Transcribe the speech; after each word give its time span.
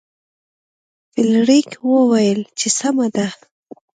فلیریک 1.11 1.69
وویل 1.91 2.39
چې 2.59 2.67
سمه 2.79 3.07
ده. 3.15 3.27